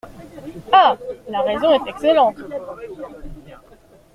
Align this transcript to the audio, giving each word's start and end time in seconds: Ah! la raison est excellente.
Ah! 0.71 0.97
la 1.29 1.41
raison 1.43 1.73
est 1.75 1.89
excellente. 1.91 2.37